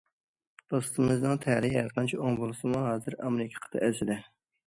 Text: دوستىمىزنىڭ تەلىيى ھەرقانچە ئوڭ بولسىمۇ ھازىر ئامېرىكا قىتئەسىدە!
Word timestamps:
دوستىمىزنىڭ 0.73 1.35
تەلىيى 1.43 1.75
ھەرقانچە 1.75 2.17
ئوڭ 2.23 2.39
بولسىمۇ 2.41 2.81
ھازىر 2.87 3.19
ئامېرىكا 3.27 3.63
قىتئەسىدە! 3.67 4.19